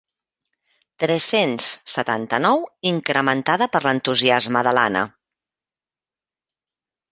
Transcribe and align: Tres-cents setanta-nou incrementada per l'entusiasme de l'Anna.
Tres-cents 1.03 1.67
setanta-nou 1.97 2.63
incrementada 2.93 3.69
per 3.75 3.83
l'entusiasme 3.85 4.67
de 4.71 4.75
l'Anna. 4.79 5.07